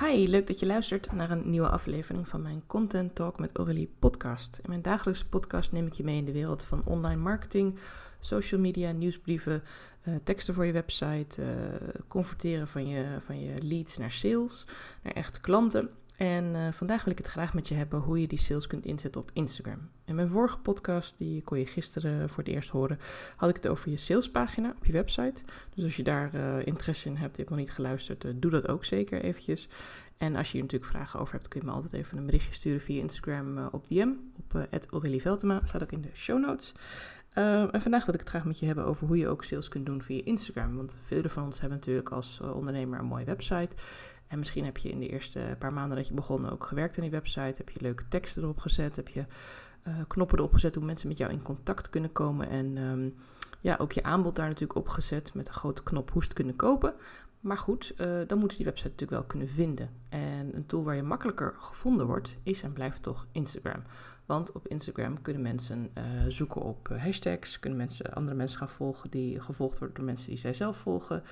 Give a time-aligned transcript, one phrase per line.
[0.00, 3.94] Hi, leuk dat je luistert naar een nieuwe aflevering van mijn Content Talk met Aurélie
[3.98, 4.58] podcast.
[4.62, 7.78] In mijn dagelijkse podcast neem ik je mee in de wereld van online marketing,
[8.20, 9.62] social media, nieuwsbrieven,
[10.08, 11.48] uh, teksten voor je website, uh,
[12.08, 14.66] converteren van je, van je leads naar sales,
[15.02, 15.90] naar echte klanten.
[16.18, 18.86] En uh, vandaag wil ik het graag met je hebben hoe je die sales kunt
[18.86, 19.88] inzetten op Instagram.
[20.04, 22.98] In mijn vorige podcast, die kon je gisteren voor het eerst horen,
[23.36, 25.42] had ik het over je salespagina op je website.
[25.74, 28.68] Dus als je daar uh, interesse in hebt, je nog niet geluisterd, uh, doe dat
[28.68, 29.68] ook zeker eventjes.
[30.16, 32.52] En als je hier natuurlijk vragen over hebt, kun je me altijd even een berichtje
[32.52, 36.72] sturen via Instagram op DM, op uh, Veltema, staat ook in de show notes.
[37.32, 39.86] en vandaag wil ik het graag met je hebben over hoe je ook sales kunt
[39.86, 40.76] doen via Instagram.
[40.76, 43.76] Want velen van ons hebben natuurlijk als ondernemer een mooie website.
[44.28, 47.02] En misschien heb je in de eerste paar maanden dat je begon ook gewerkt aan
[47.02, 47.54] die website.
[47.56, 48.96] Heb je leuke teksten erop gezet.
[48.96, 49.24] Heb je
[49.88, 52.48] uh, knoppen erop gezet hoe mensen met jou in contact kunnen komen.
[52.48, 53.14] En um,
[53.60, 56.36] ja, ook je aanbod daar natuurlijk op gezet met een grote knop hoe ze het
[56.36, 56.94] kunnen kopen.
[57.40, 59.90] Maar goed, uh, dan ze die website natuurlijk wel kunnen vinden.
[60.08, 63.82] En een tool waar je makkelijker gevonden wordt, is en blijft toch Instagram.
[64.26, 69.10] Want op Instagram kunnen mensen uh, zoeken op hashtags, kunnen mensen andere mensen gaan volgen
[69.10, 71.22] die gevolgd worden door mensen die zij zelf volgen.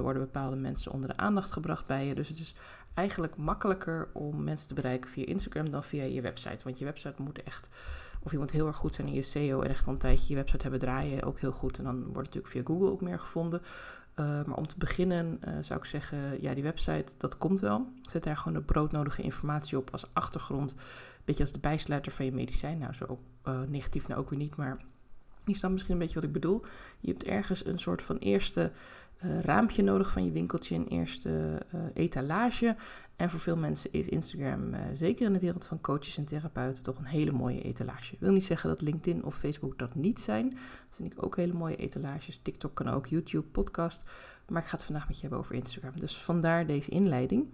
[0.00, 2.14] Worden bepaalde mensen onder de aandacht gebracht bij je.
[2.14, 2.54] Dus het is
[2.94, 6.58] eigenlijk makkelijker om mensen te bereiken via Instagram dan via je website.
[6.64, 7.68] Want je website moet echt,
[8.22, 10.28] of je moet heel erg goed zijn in je SEO en echt al een tijdje
[10.28, 11.78] je website hebben draaien, ook heel goed.
[11.78, 13.62] En dan wordt natuurlijk via Google ook meer gevonden.
[14.20, 17.92] Uh, maar om te beginnen uh, zou ik zeggen, ja, die website, dat komt wel.
[18.10, 20.74] Zet daar gewoon de broodnodige informatie op als achtergrond.
[21.24, 22.78] Beetje als de bijsluiter van je medicijn.
[22.78, 24.84] Nou, zo uh, negatief nou ook weer niet, maar
[25.44, 26.62] je snapt misschien een beetje wat ik bedoel.
[27.00, 28.72] Je hebt ergens een soort van eerste
[29.24, 32.76] uh, raampje nodig van je winkeltje, een eerste uh, etalage.
[33.16, 36.82] En voor veel mensen is Instagram, uh, zeker in de wereld van coaches en therapeuten,
[36.82, 38.14] toch een hele mooie etalage.
[38.14, 40.50] Ik wil niet zeggen dat LinkedIn of Facebook dat niet zijn.
[40.50, 40.58] Dat
[40.90, 42.40] vind ik ook hele mooie etalages.
[42.42, 44.02] TikTok kan ook, YouTube, podcast.
[44.48, 46.00] Maar ik ga het vandaag met je hebben over Instagram.
[46.00, 47.46] Dus vandaar deze inleiding.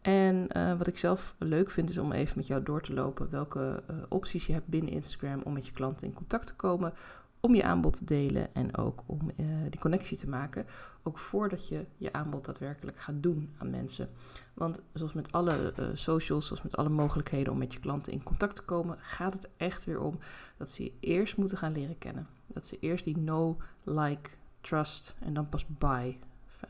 [0.00, 0.46] En
[0.78, 4.46] wat ik zelf leuk vind is om even met jou door te lopen welke opties
[4.46, 6.92] je hebt binnen Instagram om met je klanten in contact te komen
[7.40, 10.66] om je aanbod te delen en ook om uh, die connectie te maken.
[11.02, 14.08] Ook voordat je je aanbod daadwerkelijk gaat doen aan mensen.
[14.54, 18.22] Want zoals met alle uh, socials, zoals met alle mogelijkheden om met je klanten in
[18.22, 20.18] contact te komen, gaat het echt weer om
[20.56, 22.26] dat ze je eerst moeten gaan leren kennen.
[22.46, 24.30] Dat ze eerst die know, like,
[24.60, 26.18] trust en dan pas buy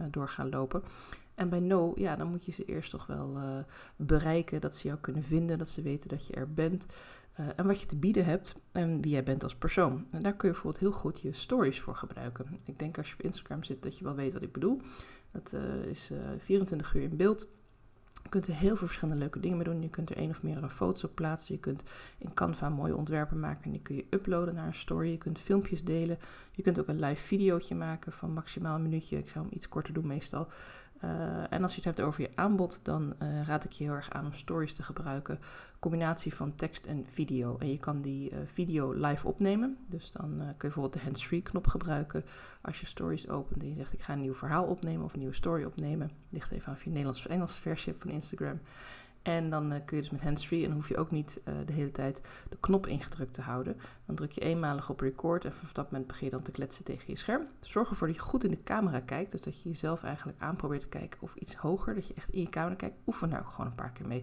[0.00, 0.82] uh, door gaan lopen.
[1.40, 3.38] En bij no, ja, dan moet je ze eerst toch wel
[3.96, 6.86] bereiken, dat ze jou kunnen vinden, dat ze weten dat je er bent.
[7.40, 10.06] Uh, en wat je te bieden hebt en wie jij bent als persoon.
[10.10, 12.58] En daar kun je bijvoorbeeld heel goed je stories voor gebruiken.
[12.64, 14.80] Ik denk als je op Instagram zit dat je wel weet wat ik bedoel.
[15.30, 17.48] Dat uh, is uh, 24 uur in beeld.
[18.22, 19.82] Je kunt er heel veel verschillende leuke dingen mee doen.
[19.82, 21.54] Je kunt er één of meerdere foto's op plaatsen.
[21.54, 21.82] Je kunt
[22.18, 25.10] in Canva mooie ontwerpen maken en die kun je uploaden naar een story.
[25.10, 26.18] Je kunt filmpjes delen.
[26.52, 29.18] Je kunt ook een live videootje maken van maximaal een minuutje.
[29.18, 30.48] Ik zou hem iets korter doen meestal.
[31.04, 33.92] Uh, en als je het hebt over je aanbod, dan uh, raad ik je heel
[33.92, 35.38] erg aan om stories te gebruiken.
[35.78, 37.56] Combinatie van tekst en video.
[37.58, 39.76] En je kan die uh, video live opnemen.
[39.86, 42.24] Dus dan kun je bijvoorbeeld de hands-free knop gebruiken.
[42.60, 45.18] Als je stories opent en je zegt ik ga een nieuw verhaal opnemen of een
[45.18, 46.10] nieuwe story opnemen.
[46.28, 48.60] Ligt even aan of je Nederlands of Engels versie van Instagram.
[49.22, 51.72] En dan uh, kun je dus met handsfree en hoef je ook niet uh, de
[51.72, 53.76] hele tijd de knop ingedrukt te houden.
[54.06, 56.84] Dan druk je eenmalig op record en vanaf dat moment begin je dan te kletsen
[56.84, 57.46] tegen je scherm.
[57.60, 60.56] Zorg ervoor dat je goed in de camera kijkt, dus dat je jezelf eigenlijk aan
[60.56, 62.96] probeert te kijken of iets hoger, dat je echt in je camera kijkt.
[63.06, 64.22] Oefen daar ook gewoon een paar keer mee.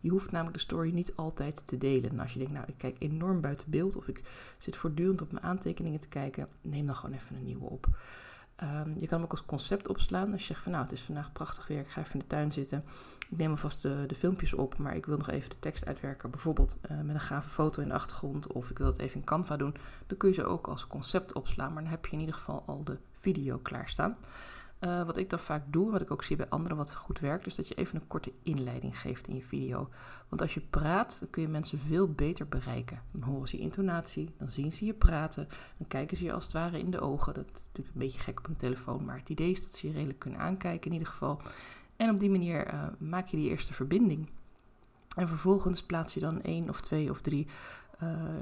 [0.00, 2.10] Je hoeft namelijk de story niet altijd te delen.
[2.10, 4.22] En als je denkt, nou ik kijk enorm buiten beeld of ik
[4.58, 7.86] zit voortdurend op mijn aantekeningen te kijken, neem dan gewoon even een nieuwe op.
[8.62, 10.32] Um, je kan hem ook als concept opslaan.
[10.32, 12.26] Als je zegt van nou, het is vandaag prachtig weer, ik ga even in de
[12.26, 12.84] tuin zitten.
[13.30, 16.30] Ik neem alvast de, de filmpjes op, maar ik wil nog even de tekst uitwerken.
[16.30, 19.24] Bijvoorbeeld uh, met een gave foto in de achtergrond of ik wil het even in
[19.24, 19.74] Canva doen.
[20.06, 22.62] Dan kun je ze ook als concept opslaan, maar dan heb je in ieder geval
[22.66, 24.16] al de video klaarstaan.
[24.80, 27.46] Uh, wat ik dan vaak doe, wat ik ook zie bij anderen wat goed werkt,
[27.46, 29.88] is dat je even een korte inleiding geeft in je video.
[30.28, 33.02] Want als je praat, dan kun je mensen veel beter bereiken.
[33.10, 35.48] Dan horen ze je intonatie, dan zien ze je praten,
[35.78, 37.34] dan kijken ze je als het ware in de ogen.
[37.34, 39.86] Dat is natuurlijk een beetje gek op een telefoon, maar het idee is dat ze
[39.86, 41.40] je redelijk kunnen aankijken in ieder geval.
[41.96, 44.28] En op die manier uh, maak je die eerste verbinding.
[45.16, 47.46] En vervolgens plaats je dan één of twee of drie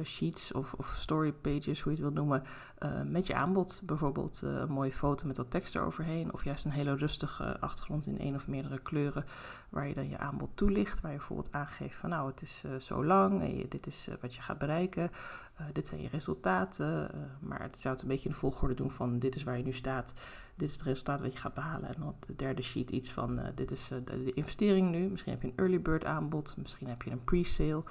[0.04, 2.42] sheets of, of story pages, hoe je het wilt noemen,
[2.84, 3.80] uh, met je aanbod.
[3.84, 6.32] Bijvoorbeeld uh, een mooie foto met wat tekst eroverheen.
[6.32, 9.24] Of juist een hele rustige achtergrond in één of meerdere kleuren.
[9.68, 11.00] Waar je dan je aanbod toelicht.
[11.00, 13.42] Waar je bijvoorbeeld aangeeft van nou het is zo lang.
[13.42, 15.10] En dit is wat je gaat bereiken.
[15.72, 17.10] dit zijn je resultaten.
[17.40, 19.64] maar het zou het een beetje in de volgorde doen van dit is waar je
[19.64, 20.14] nu staat.
[20.56, 21.94] Dit is het resultaat wat je gaat behalen.
[21.94, 25.08] En op de derde sheet iets van dit is de investering nu.
[25.08, 26.54] Misschien heb je een early bird aanbod.
[26.56, 27.84] Misschien heb je een pre-sale.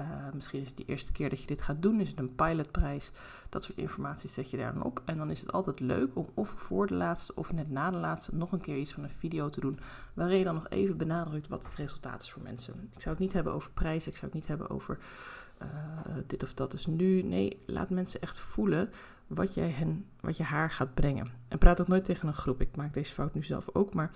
[0.00, 2.00] Uh, misschien is het de eerste keer dat je dit gaat doen.
[2.00, 3.10] Is het een pilotprijs?
[3.48, 5.02] Dat soort informatie zet je daar dan op.
[5.04, 7.96] En dan is het altijd leuk om of voor de laatste of net na de
[7.96, 9.78] laatste nog een keer iets van een video te doen.
[10.14, 12.90] Waarin je dan nog even benadrukt wat het resultaat is voor mensen.
[12.94, 14.10] Ik zou het niet hebben over prijzen.
[14.10, 14.98] Ik zou het niet hebben over
[15.62, 15.68] uh,
[16.26, 17.22] dit of dat is nu.
[17.22, 18.90] Nee, laat mensen echt voelen
[19.26, 21.30] wat, jij hen, wat je haar gaat brengen.
[21.48, 22.60] En praat ook nooit tegen een groep.
[22.60, 24.10] Ik maak deze fout nu zelf ook, maar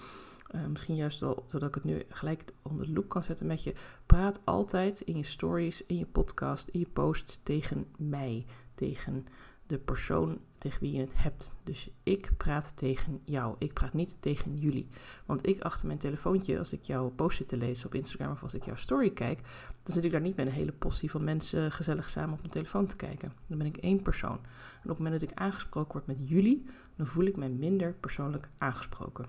[0.55, 3.62] uh, misschien juist wel zodat ik het nu gelijk onder de loep kan zetten met
[3.62, 3.75] je.
[4.07, 8.47] Praat altijd in je stories, in je podcast, in je posts tegen mij.
[8.75, 9.27] Tegen
[9.70, 11.55] de persoon tegen wie je het hebt.
[11.64, 13.55] Dus ik praat tegen jou.
[13.58, 14.88] Ik praat niet tegen jullie.
[15.26, 18.43] Want ik achter mijn telefoontje, als ik jouw post zit te lezen op Instagram of
[18.43, 19.40] als ik jouw story kijk,
[19.82, 22.52] dan zit ik daar niet met een hele postie van mensen gezellig samen op mijn
[22.52, 23.32] telefoon te kijken.
[23.46, 24.38] Dan ben ik één persoon.
[24.82, 26.64] En op het moment dat ik aangesproken word met jullie,
[26.96, 29.26] dan voel ik mij minder persoonlijk aangesproken.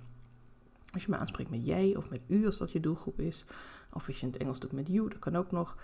[0.94, 3.46] Als je me aanspreekt met jij of met u, als dat je doelgroep is.
[3.94, 5.78] Of als je in het Engels doet met you, dat kan ook nog.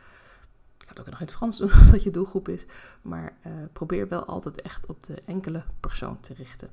[0.88, 2.66] Ga het ook nog in het Frans doen, als dat je doelgroep is.
[3.02, 6.70] Maar uh, probeer wel altijd echt op de enkele persoon te richten.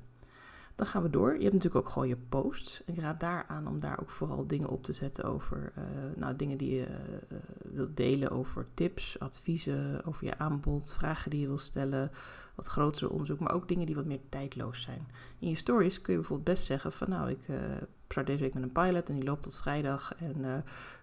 [0.75, 1.35] Dan gaan we door.
[1.35, 2.83] Je hebt natuurlijk ook gewoon je posts.
[2.87, 5.85] Ik raad daar aan om daar ook vooral dingen op te zetten over uh,
[6.17, 11.41] nou, dingen die je uh, wilt delen over tips, adviezen, over je aanbod, vragen die
[11.41, 12.11] je wilt stellen,
[12.55, 15.07] wat grotere onderzoek, maar ook dingen die wat meer tijdloos zijn.
[15.39, 17.57] In je stories kun je bijvoorbeeld best zeggen van nou, ik uh,
[18.15, 20.57] start deze week met een pilot en die loopt tot vrijdag en uh,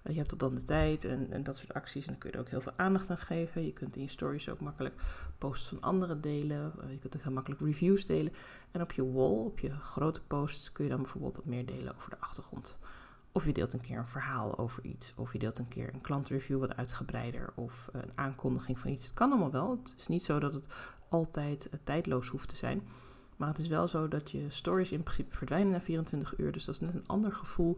[0.04, 2.06] je hebt tot dan de tijd en, en, dat soort acties.
[2.06, 3.66] En dan kun je er ook heel veel aandacht aan geven.
[3.66, 5.02] Je kunt in je stories ook makkelijk
[5.38, 6.74] posts van anderen delen.
[6.90, 8.34] Je kunt ook heel makkelijk reviews delen.
[8.72, 11.96] En op je wall, op je grote posts, kun je dan bijvoorbeeld wat meer delen
[11.96, 12.78] over de achtergrond.
[13.32, 15.14] Of je deelt een keer een verhaal over iets.
[15.16, 17.52] Of je deelt een keer een klantreview wat uitgebreider.
[17.56, 19.04] Of een aankondiging van iets.
[19.04, 19.80] Het kan allemaal wel.
[19.84, 20.68] Het is niet zo dat het
[21.12, 22.88] altijd uh, tijdloos hoeft te zijn.
[23.38, 26.52] Maar het is wel zo dat je stories in principe verdwijnen na 24 uur.
[26.52, 27.78] Dus dat is net een ander gevoel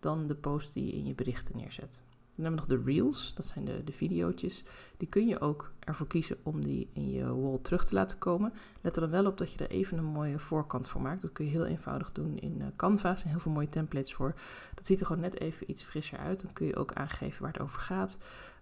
[0.00, 2.02] dan de post die je in je berichten neerzet.
[2.36, 4.64] Dan hebben we nog de reels, dat zijn de, de video's.
[4.96, 8.52] Die kun je ook ervoor kiezen om die in je wall terug te laten komen.
[8.80, 11.22] Let er dan wel op dat je er even een mooie voorkant voor maakt.
[11.22, 13.10] Dat kun je heel eenvoudig doen in uh, Canva.
[13.10, 14.34] Er zijn heel veel mooie templates voor.
[14.74, 16.42] Dat ziet er gewoon net even iets frisser uit.
[16.42, 18.18] Dan kun je ook aangeven waar het over gaat.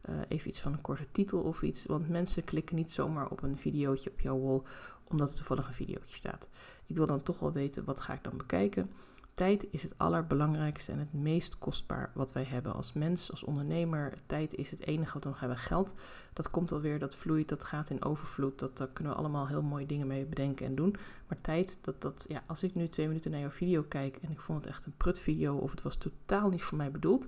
[0.09, 1.87] Uh, even iets van een korte titel of iets.
[1.87, 4.63] Want mensen klikken niet zomaar op een videootje op jouw wall
[5.05, 6.49] omdat er toevallig een videootje staat.
[6.87, 8.91] Ik wil dan toch wel weten wat ga ik dan bekijken.
[9.35, 14.13] Tijd is het allerbelangrijkste en het meest kostbaar wat wij hebben als mens, als ondernemer.
[14.27, 15.59] Tijd is het enige wat we nog hebben.
[15.59, 15.93] Geld,
[16.33, 18.59] dat komt alweer, dat vloeit, dat gaat in overvloed.
[18.59, 20.97] Dat, daar kunnen we allemaal heel mooie dingen mee bedenken en doen.
[21.29, 24.31] Maar tijd, dat, dat, ja, als ik nu twee minuten naar jouw video kijk en
[24.31, 27.27] ik vond het echt een prut video of het was totaal niet voor mij bedoeld,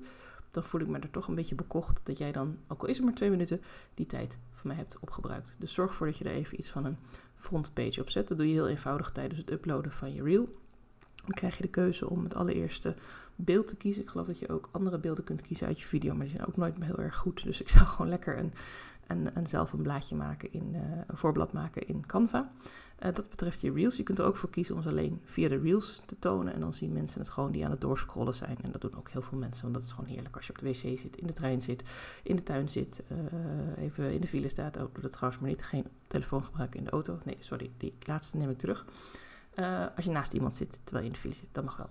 [0.51, 2.97] dan voel ik me er toch een beetje bekocht dat jij dan, ook al is
[2.97, 3.61] het maar twee minuten,
[3.95, 5.56] die tijd voor mij hebt opgebruikt.
[5.59, 6.99] Dus zorg ervoor dat je er even iets van een
[7.35, 8.29] frontpage op zet.
[8.29, 10.62] Dat doe je heel eenvoudig tijdens het uploaden van je reel.
[11.25, 12.94] Dan krijg je de keuze om het allereerste
[13.37, 14.03] beeld te kiezen.
[14.03, 16.47] Ik geloof dat je ook andere beelden kunt kiezen uit je video, maar die zijn
[16.49, 17.44] ook nooit heel erg goed.
[17.44, 18.53] Dus ik zou gewoon lekker een,
[19.06, 22.53] een, een zelf een blaadje maken in uh, een voorblad maken in Canva.
[23.05, 23.97] Uh, dat betreft je reels.
[23.97, 26.55] Je kunt er ook voor kiezen om ze alleen via de reels te tonen.
[26.55, 28.56] En dan zien mensen het gewoon die aan het doorscrollen zijn.
[28.62, 30.59] En dat doen ook heel veel mensen, want dat is gewoon heerlijk als je op
[30.59, 31.82] de wc zit, in de trein zit,
[32.23, 34.77] in de tuin zit, uh, even in de file staat.
[34.77, 35.62] Oh, doe dat trouwens maar niet.
[35.62, 37.19] Geen telefoon gebruiken in de auto.
[37.25, 38.85] Nee, sorry, die laatste neem ik terug.
[39.56, 41.91] Uh, als je naast iemand zit terwijl je in de file zit, dat mag wel.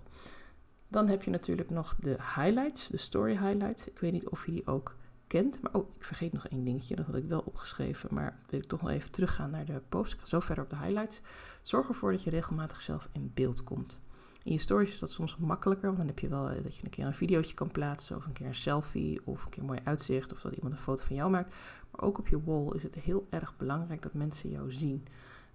[0.88, 3.88] Dan heb je natuurlijk nog de highlights, de story highlights.
[3.88, 4.96] Ik weet niet of je die ook
[5.26, 5.62] kent.
[5.62, 6.96] Maar oh, ik vergeet nog één dingetje.
[6.96, 8.08] Dat had ik wel opgeschreven.
[8.12, 10.12] Maar wil ik toch nog even teruggaan naar de post.
[10.12, 11.20] Ik ga zo verder op de highlights.
[11.62, 14.00] Zorg ervoor dat je regelmatig zelf in beeld komt.
[14.44, 16.84] In je stories is dat soms makkelijker, want dan heb je wel eh, dat je
[16.84, 19.68] een keer een videootje kan plaatsen, of een keer een selfie, of een keer een
[19.68, 21.54] mooi uitzicht, of dat iemand een foto van jou maakt.
[21.90, 25.06] Maar ook op je wall is het heel erg belangrijk dat mensen jou zien.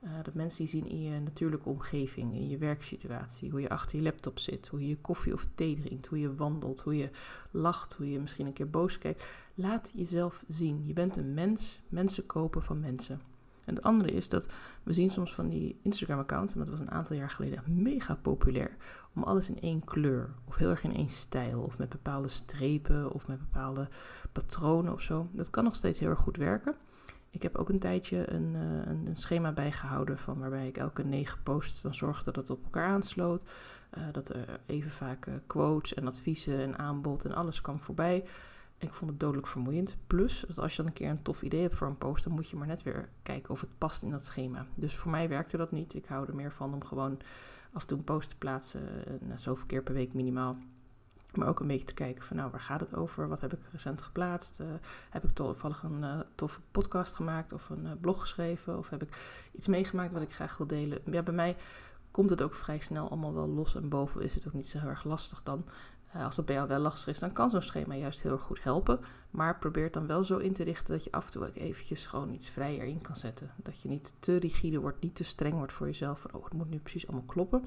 [0.03, 3.97] Uh, dat mensen die zien in je natuurlijke omgeving, in je werksituatie, hoe je achter
[3.97, 7.09] je laptop zit, hoe je je koffie of thee drinkt, hoe je wandelt, hoe je
[7.51, 9.23] lacht, hoe je misschien een keer boos kijkt.
[9.55, 10.85] Laat jezelf zien.
[10.85, 11.79] Je bent een mens.
[11.89, 13.21] Mensen kopen van mensen.
[13.65, 14.47] En het andere is dat
[14.83, 18.75] we zien soms van die Instagram-accounts, en dat was een aantal jaar geleden mega populair,
[19.15, 23.11] om alles in één kleur, of heel erg in één stijl, of met bepaalde strepen,
[23.11, 23.87] of met bepaalde
[24.31, 25.27] patronen of zo.
[25.31, 26.75] Dat kan nog steeds heel erg goed werken.
[27.29, 31.03] Ik heb ook een tijdje een, uh, een, een, schema bijgehouden van waarbij ik elke
[31.03, 33.43] negen posts dan zorgde dat het op elkaar aansloot.
[33.97, 38.25] Uh, dat er even vaak uh, quotes en adviezen en aanbod en alles kwam voorbij.
[38.77, 39.97] Ik vond het dodelijk vermoeiend.
[40.07, 42.33] Plus, dat als je dan een keer een tof idee hebt voor een post, dan
[42.33, 44.65] moet je maar net weer kijken of het past in dat schema.
[44.75, 45.93] Dus voor mij werkte dat niet.
[45.93, 47.19] Ik hou er meer van om gewoon
[47.71, 48.81] af en toe een post te plaatsen.
[49.35, 50.57] zoveel keer per week minimaal.
[51.33, 53.27] Maar ook een beetje te kijken van nou, waar gaat het over?
[53.27, 54.59] Wat heb ik recent geplaatst?
[54.59, 54.67] Uh,
[55.09, 58.77] heb ik toevallig een uh, toffe podcast gemaakt of een uh, blog geschreven?
[58.77, 59.09] Of heb ik
[59.51, 60.99] iets meegemaakt wat ik graag wil delen?
[61.05, 61.55] Ja, bij mij
[62.11, 64.79] komt het ook vrij snel allemaal wel los en boven is het ook niet zo
[64.79, 65.65] heel erg lastig dan.
[66.13, 68.63] Als dat bij jou wel lastig is, dan kan zo'n schema juist heel erg goed
[68.63, 68.99] helpen.
[69.29, 71.55] Maar probeer het dan wel zo in te richten dat je af en toe ook
[71.55, 73.51] eventjes gewoon iets vrijer in kan zetten.
[73.55, 76.19] Dat je niet te rigide wordt, niet te streng wordt voor jezelf.
[76.19, 77.65] Van, oh, het moet nu precies allemaal kloppen.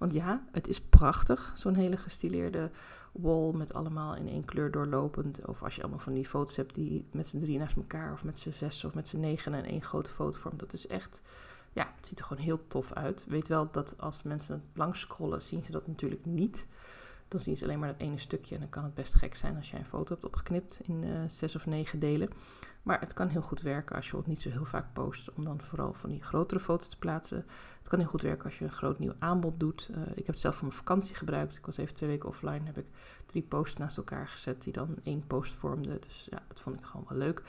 [0.00, 2.70] Want ja, het is prachtig, zo'n hele gestileerde
[3.12, 5.46] wall met allemaal in één kleur doorlopend.
[5.46, 8.24] Of als je allemaal van die foto's hebt die met z'n drie naast elkaar, of
[8.24, 10.58] met z'n zes of met z'n negen en één grote foto vormt.
[10.58, 11.20] Dat is echt,
[11.72, 13.24] ja, het ziet er gewoon heel tof uit.
[13.28, 16.66] Weet wel dat als mensen langs scrollen, zien ze dat natuurlijk niet.
[17.30, 19.56] Dan zien ze alleen maar dat ene stukje en dan kan het best gek zijn
[19.56, 22.28] als jij een foto hebt opgeknipt in uh, zes of negen delen.
[22.82, 25.44] Maar het kan heel goed werken als je het niet zo heel vaak post, om
[25.44, 27.46] dan vooral van die grotere foto's te plaatsen.
[27.78, 29.88] Het kan heel goed werken als je een groot nieuw aanbod doet.
[29.90, 31.56] Uh, ik heb het zelf voor mijn vakantie gebruikt.
[31.56, 32.86] Ik was even twee weken offline, heb ik
[33.26, 36.00] drie posts naast elkaar gezet die dan één post vormden.
[36.00, 37.42] Dus ja, dat vond ik gewoon wel leuk.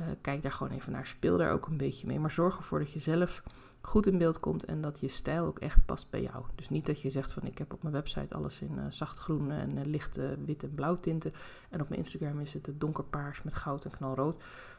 [0.00, 2.20] Uh, kijk daar gewoon even naar, speel daar ook een beetje mee.
[2.20, 3.42] Maar zorg ervoor dat je zelf
[3.86, 6.44] goed in beeld komt en dat je stijl ook echt past bij jou.
[6.54, 9.18] Dus niet dat je zegt van ik heb op mijn website alles in uh, zacht
[9.18, 11.32] groen en uh, lichte wit en blauw tinten.
[11.70, 14.36] En op mijn Instagram is het donkerpaars met goud en knalrood.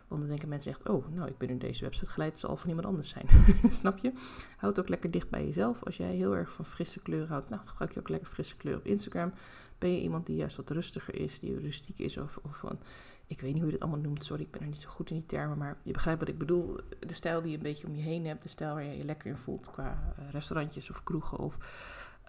[0.07, 2.57] Want dan denken mensen echt, oh, nou ik ben in deze website geleid, het zal
[2.57, 3.27] van iemand anders zijn.
[3.81, 4.11] Snap je?
[4.57, 5.83] Houd ook lekker dicht bij jezelf.
[5.83, 8.75] Als jij heel erg van frisse kleuren houdt, nou gebruik je ook lekker frisse kleur
[8.75, 9.33] op Instagram.
[9.77, 12.79] Ben je iemand die juist wat rustiger is, die rustiek is of, of van
[13.27, 15.09] ik weet niet hoe je dat allemaal noemt, sorry, ik ben er niet zo goed
[15.09, 16.79] in die termen, maar je begrijpt wat ik bedoel.
[16.99, 19.05] De stijl die je een beetje om je heen hebt, de stijl waar je je
[19.05, 21.57] lekker in voelt qua uh, restaurantjes of kroegen of,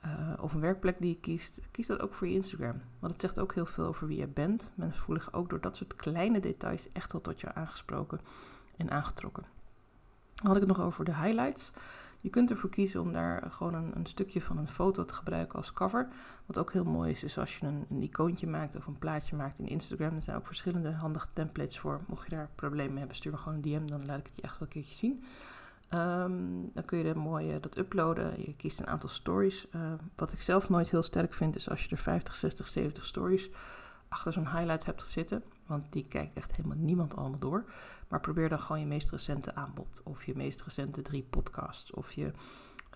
[0.04, 1.60] uh, of een werkplek die je kiest.
[1.70, 4.26] Kies dat ook voor je Instagram, want het zegt ook heel veel over wie je
[4.26, 4.70] bent.
[4.74, 8.20] Mensen voelen zich ook door dat soort kleine details echt wel tot je aangesproken
[8.76, 9.44] en aangetrokken.
[10.34, 11.70] Dan had ik het nog over de highlights.
[12.20, 15.58] Je kunt ervoor kiezen om daar gewoon een, een, stukje van een foto te gebruiken
[15.58, 16.08] als cover.
[16.46, 19.37] Wat ook heel mooi is, is als je een, een icoontje maakt of een plaatje
[19.37, 20.14] maakt in Instagram.
[20.16, 22.00] Er zijn ook verschillende handige templates voor.
[22.06, 24.37] Mocht je daar problemen mee hebben, stuur me gewoon een DM, dan laat ik het
[24.37, 25.25] je echt wel een keertje zien.
[25.94, 28.40] Um, dan kun je er mooi dat uploaden.
[28.40, 29.66] Je kiest een aantal stories.
[29.75, 33.06] Uh, wat ik zelf nooit heel sterk vind, is als je er 50, 60, 70
[33.06, 33.50] stories
[34.08, 35.42] achter zo'n highlight hebt zitten.
[35.66, 37.64] Want die kijkt echt helemaal niemand allemaal door.
[38.08, 40.00] Maar probeer dan gewoon je meest recente aanbod.
[40.04, 41.90] Of je meest recente drie podcasts.
[41.90, 42.32] Of je,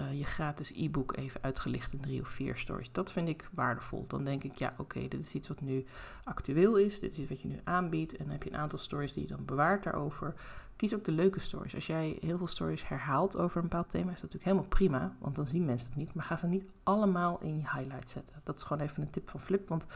[0.00, 2.92] uh, je gratis e-book even uitgelicht in drie of vier stories.
[2.92, 4.04] Dat vind ik waardevol.
[4.06, 5.86] Dan denk ik, ja oké, dit is iets wat nu
[6.24, 7.00] actueel is.
[7.00, 8.12] Dit is iets wat je nu aanbiedt.
[8.12, 10.34] En dan heb je een aantal stories die je dan bewaart daarover.
[10.76, 11.74] Kies ook de leuke stories.
[11.74, 15.16] Als jij heel veel stories herhaalt over een bepaald thema, is dat natuurlijk helemaal prima.
[15.18, 16.14] Want dan zien mensen het niet.
[16.14, 18.36] Maar ga ze niet allemaal in je highlight zetten.
[18.44, 19.68] Dat is gewoon even een tip van Flip.
[19.68, 19.86] Want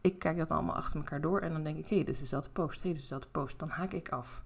[0.00, 2.20] ik kijk dat allemaal achter elkaar door en dan denk ik, hé, hey, dit is
[2.20, 3.58] dezelfde post, hé, hey, dit is dezelfde post.
[3.58, 4.42] Dan haak ik af.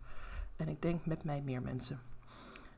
[0.62, 2.00] En ik denk met mij meer mensen.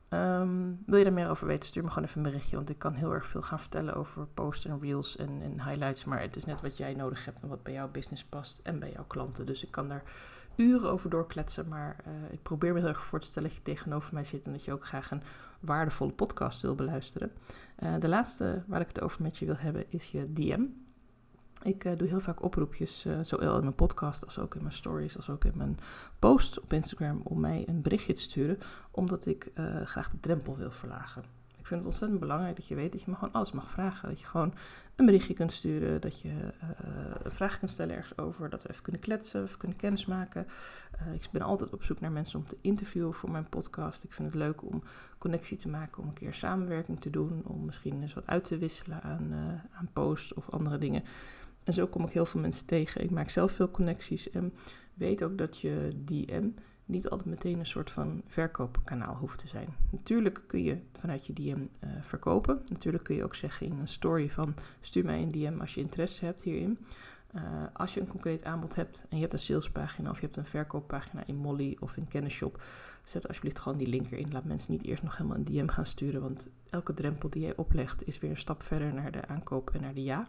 [0.09, 2.55] Um, wil je daar meer over weten, stuur me gewoon even een berichtje.
[2.55, 6.05] Want ik kan heel erg veel gaan vertellen over posts en reels en, en highlights.
[6.05, 8.79] Maar het is net wat jij nodig hebt en wat bij jouw business past en
[8.79, 9.45] bij jouw klanten.
[9.45, 10.03] Dus ik kan daar
[10.55, 11.67] uren over doorkletsen.
[11.67, 14.45] Maar uh, ik probeer me heel erg voor te stellen dat je tegenover mij zit.
[14.45, 15.23] En dat je ook graag een
[15.59, 17.31] waardevolle podcast wil beluisteren.
[17.83, 20.63] Uh, de laatste waar ik het over met je wil hebben is je DM.
[21.65, 24.73] Ik uh, doe heel vaak oproepjes, uh, zowel in mijn podcast als ook in mijn
[24.73, 25.79] stories, als ook in mijn
[26.19, 28.59] posts op Instagram, om mij een berichtje te sturen,
[28.91, 31.23] omdat ik uh, graag de drempel wil verlagen.
[31.59, 34.09] Ik vind het ontzettend belangrijk dat je weet dat je me gewoon alles mag vragen.
[34.09, 34.53] Dat je gewoon
[34.95, 36.29] een berichtje kunt sturen, dat je
[37.23, 40.47] een vraag kunt stellen ergens over, dat we even kunnen kletsen, of kunnen kennismaken.
[41.13, 44.03] ik ben altijd op zoek naar mensen om te interviewen voor mijn podcast.
[44.03, 44.83] Ik vind het leuk om
[45.17, 48.57] connectie te maken, om een keer samenwerking te doen, om misschien eens wat uit te
[48.57, 49.33] wisselen aan,
[49.71, 51.03] aan posts of andere dingen.
[51.65, 53.03] En zo kom ik heel veel mensen tegen.
[53.03, 54.53] Ik maak zelf veel connecties en
[54.93, 56.47] weet ook dat je DM
[56.85, 59.67] niet altijd meteen een soort van verkoopkanaal hoeft te zijn.
[59.91, 62.61] Natuurlijk kun je vanuit je DM eh, verkopen.
[62.69, 65.81] Natuurlijk kun je ook zeggen in een story van stuur mij een DM als je
[65.81, 66.77] interesse hebt hierin.
[67.35, 67.41] Uh,
[67.73, 70.45] als je een concreet aanbod hebt en je hebt een salespagina of je hebt een
[70.45, 72.63] verkooppagina in Molly of in Kennisshop,
[73.03, 74.31] zet alsjeblieft gewoon die link erin.
[74.31, 77.55] Laat mensen niet eerst nog helemaal een DM gaan sturen, want elke drempel die jij
[77.55, 80.25] oplegt is weer een stap verder naar de aankoop en naar de ja.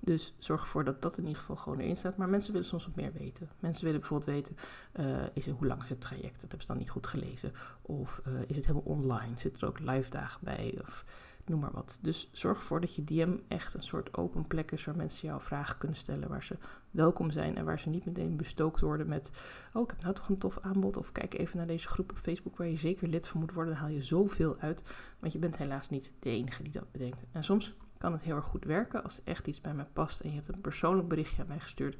[0.00, 2.16] Dus zorg ervoor dat dat in ieder geval gewoon erin staat.
[2.16, 3.48] Maar mensen willen soms wat meer weten.
[3.60, 4.56] Mensen willen bijvoorbeeld weten,
[5.00, 6.32] uh, is hoe lang is het traject?
[6.32, 7.52] Dat hebben ze dan niet goed gelezen.
[7.82, 9.38] Of uh, is het helemaal online?
[9.38, 10.78] Zitten er ook live dagen bij?
[10.80, 11.04] Of
[11.44, 11.98] noem maar wat.
[12.02, 15.40] Dus zorg ervoor dat je DM echt een soort open plek is waar mensen jouw
[15.40, 16.28] vragen kunnen stellen.
[16.28, 16.56] Waar ze
[16.90, 19.30] welkom zijn en waar ze niet meteen bestookt worden met...
[19.72, 20.96] Oh, ik heb nou toch een tof aanbod.
[20.96, 23.72] Of kijk even naar deze groep op Facebook waar je zeker lid van moet worden.
[23.72, 24.82] Dan haal je zoveel uit.
[25.18, 27.24] Want je bent helaas niet de enige die dat bedenkt.
[27.32, 30.28] En soms kan het heel erg goed werken als echt iets bij mij past en
[30.28, 31.96] je hebt een persoonlijk berichtje aan mij gestuurd.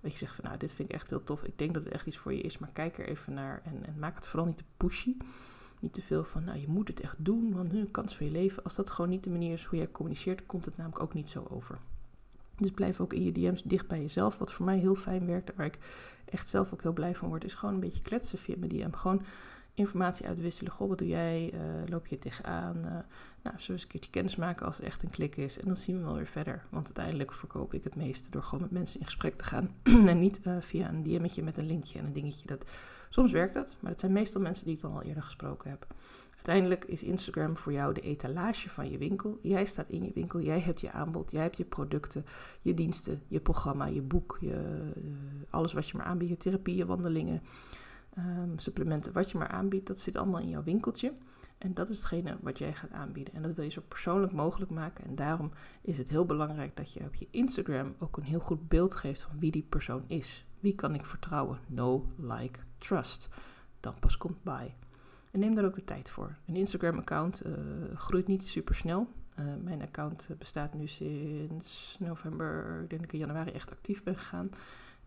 [0.00, 1.44] Dat je zegt van nou, dit vind ik echt heel tof.
[1.44, 3.86] Ik denk dat het echt iets voor je is, maar kijk er even naar en,
[3.86, 5.16] en maak het vooral niet te pushy.
[5.80, 8.26] Niet te veel van, nou je moet het echt doen, want nu een kans voor
[8.26, 8.64] je leven.
[8.64, 11.28] Als dat gewoon niet de manier is hoe jij communiceert, komt het namelijk ook niet
[11.28, 11.78] zo over.
[12.56, 14.38] Dus blijf ook in je DM's dicht bij jezelf.
[14.38, 15.78] Wat voor mij heel fijn werkt, waar ik
[16.24, 18.92] echt zelf ook heel blij van word, is gewoon een beetje kletsen via mijn DM.
[18.92, 19.22] Gewoon
[19.74, 20.72] informatie uitwisselen.
[20.72, 21.52] Goh, wat doe jij?
[21.86, 22.76] loop je tegenaan?
[22.76, 22.82] Uh,
[23.42, 25.58] nou, we eens een keertje kennis maken als het echt een klik is.
[25.58, 26.64] En dan zien we wel weer verder.
[26.70, 29.70] Want uiteindelijk verkoop ik het meeste door gewoon met mensen in gesprek te gaan.
[30.08, 32.46] en niet via een DM'tje met een linkje en een dingetje.
[32.46, 32.70] Dat,
[33.08, 35.86] soms werkt dat, maar het zijn meestal mensen die ik dan al eerder gesproken heb.
[36.34, 39.38] Uiteindelijk is Instagram voor jou de etalage van je winkel.
[39.42, 42.24] Jij staat in je winkel, jij hebt je aanbod, jij hebt je producten,
[42.62, 44.52] je diensten, je programma, je boek, je,
[44.94, 45.02] eh,
[45.50, 47.42] alles wat je maar aanbiedt, je wandelingen,
[48.18, 51.12] um, supplementen, wat je maar aanbiedt, dat zit allemaal in jouw winkeltje.
[51.58, 53.34] En dat is hetgene wat jij gaat aanbieden.
[53.34, 55.04] En dat wil je zo persoonlijk mogelijk maken.
[55.04, 55.50] En daarom
[55.82, 59.20] is het heel belangrijk dat je op je Instagram ook een heel goed beeld geeft
[59.20, 60.46] van wie die persoon is.
[60.60, 61.58] Wie kan ik vertrouwen?
[61.66, 63.28] No, like, trust.
[63.80, 64.76] Dan pas komt bij.
[65.30, 66.36] En neem daar ook de tijd voor.
[66.46, 67.54] Een Instagram-account uh,
[67.94, 69.08] groeit niet super snel.
[69.38, 74.16] Uh, mijn account eh, bestaat nu sinds november, denk ik in januari echt actief ben
[74.16, 74.50] gegaan.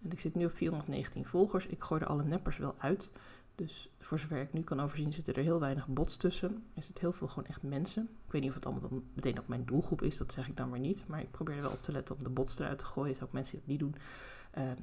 [0.03, 1.65] En ik zit nu op 419 volgers.
[1.65, 3.11] Ik gooi er alle neppers wel uit.
[3.55, 6.63] Dus voor zover ik nu kan overzien, zitten er heel weinig bots tussen.
[6.73, 8.09] Is het heel veel gewoon echt mensen.
[8.25, 10.57] Ik weet niet of het allemaal dan meteen ook mijn doelgroep is, dat zeg ik
[10.57, 11.03] dan maar niet.
[11.07, 13.21] Maar ik probeer er wel op te letten om de bots eruit te gooien.
[13.21, 13.95] Ook mensen die dat niet doen.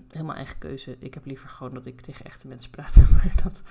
[0.09, 0.97] helemaal eigen keuze.
[0.99, 2.97] Ik heb liever gewoon dat ik tegen echte mensen praat.
[3.11, 3.63] Maar dat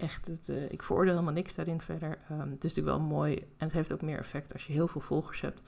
[0.00, 2.18] echt, het, uh, ik veroordeel helemaal niks daarin verder.
[2.30, 4.88] Um, het is natuurlijk wel mooi en het heeft ook meer effect als je heel
[4.88, 5.62] veel volgers hebt.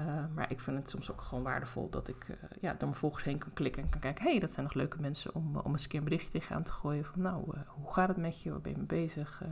[0.00, 3.00] Uh, maar ik vind het soms ook gewoon waardevol dat ik uh, ja, door mijn
[3.00, 4.24] volgers heen kan klikken en kan kijken...
[4.24, 6.62] hé, hey, dat zijn nog leuke mensen om, om eens een keer een berichtje tegenaan
[6.62, 7.04] te gooien...
[7.04, 9.42] van nou, hoe gaat het met je, waar ben je mee bezig,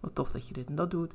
[0.00, 1.14] wat tof dat je dit en dat doet...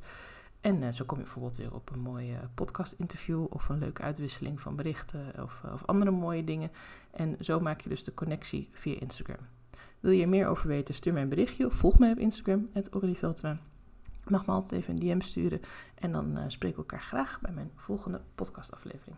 [0.65, 4.75] En zo kom je bijvoorbeeld weer op een mooie podcast-interview of een leuke uitwisseling van
[4.75, 6.71] berichten of, of andere mooie dingen.
[7.11, 9.47] En zo maak je dus de connectie via Instagram.
[9.99, 12.69] Wil je er meer over weten, stuur mij een berichtje of volg mij op Instagram,
[13.13, 13.57] Veltema.
[14.29, 15.61] Mag me altijd even een DM sturen
[15.95, 19.17] en dan uh, spreken we elkaar graag bij mijn volgende podcastaflevering.